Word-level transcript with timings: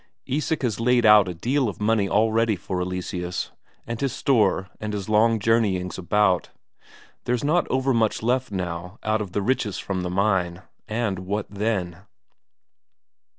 Isak 0.25 0.63
has 0.63 0.79
laid 0.79 1.05
out 1.05 1.27
a 1.27 1.33
deal 1.35 1.69
of 1.69 1.79
money 1.79 2.09
already 2.09 2.55
for 2.55 2.79
Eleseus, 2.81 3.51
and 3.85 4.01
his 4.01 4.11
store 4.11 4.67
and 4.79 4.93
his 4.93 5.07
long 5.07 5.37
journeyings 5.37 5.99
about; 5.99 6.49
there's 7.25 7.43
not 7.43 7.69
overmuch 7.69 8.23
left 8.23 8.51
now 8.51 8.97
out 9.03 9.21
of 9.21 9.33
the 9.33 9.43
riches 9.43 9.77
from 9.77 10.01
the 10.01 10.09
mine 10.09 10.63
and 10.87 11.19
what 11.19 11.47
then? 11.51 11.99